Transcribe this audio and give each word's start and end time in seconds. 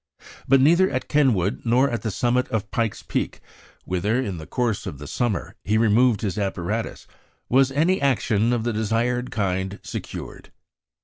But 0.47 0.59
neither 0.59 0.89
at 0.89 1.07
Kenwood 1.07 1.61
nor 1.63 1.87
at 1.87 2.01
the 2.01 2.09
summit 2.09 2.47
of 2.49 2.71
Pike's 2.71 3.03
Peak, 3.03 3.39
whither, 3.85 4.19
in 4.19 4.39
the 4.39 4.47
course 4.47 4.87
of 4.87 4.97
the 4.97 5.05
summer, 5.05 5.53
he 5.63 5.77
removed 5.77 6.21
his 6.21 6.39
apparatus, 6.39 7.05
was 7.49 7.69
any 7.71 8.01
action 8.01 8.51
of 8.51 8.63
the 8.63 8.73
desired 8.73 9.29
kind 9.29 9.79
secured. 9.83 10.51